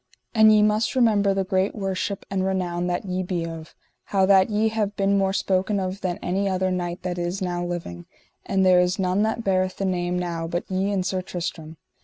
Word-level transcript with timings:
And 0.33 0.51
ye 0.51 0.63
must 0.63 0.95
remember 0.95 1.31
the 1.31 1.43
great 1.43 1.75
worship 1.75 2.25
and 2.31 2.43
renown 2.43 2.87
that 2.87 3.05
ye 3.05 3.21
be 3.21 3.45
of, 3.45 3.75
how 4.05 4.25
that 4.25 4.49
ye 4.49 4.69
have 4.69 4.95
been 4.95 5.15
more 5.15 5.31
spoken 5.31 5.79
of 5.79 6.01
than 6.01 6.17
any 6.23 6.49
other 6.49 6.71
knight 6.71 7.03
that 7.03 7.19
is 7.19 7.39
now 7.39 7.63
living; 7.63 8.07
for 8.47 8.57
there 8.57 8.79
is 8.79 8.97
none 8.97 9.21
that 9.21 9.43
beareth 9.43 9.77
the 9.77 9.85
name 9.85 10.17
now 10.17 10.47
but 10.47 10.63
ye 10.71 10.91
and 10.91 11.05
Sir 11.05 11.21
Tristram. 11.21 11.77